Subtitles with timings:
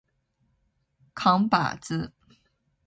[1.13, 2.11] 扛把子